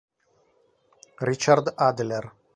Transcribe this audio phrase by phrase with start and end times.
[1.29, 2.25] Richard Adler